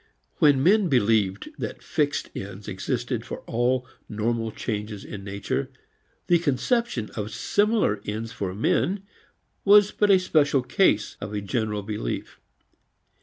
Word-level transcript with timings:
When 0.37 0.63
men 0.63 0.89
believed 0.89 1.51
that 1.59 1.83
fixed 1.83 2.31
ends 2.35 2.67
existed 2.67 3.23
for 3.23 3.41
all 3.41 3.85
normal 4.09 4.51
changes 4.51 5.05
in 5.05 5.23
nature, 5.23 5.69
the 6.25 6.39
conception 6.39 7.11
of 7.11 7.29
similar 7.29 8.01
ends 8.03 8.31
for 8.31 8.55
men 8.55 9.03
was 9.63 9.91
but 9.91 10.09
a 10.09 10.17
special 10.17 10.63
case 10.63 11.17
of 11.21 11.33
a 11.33 11.41
general 11.41 11.83
belief. 11.83 12.39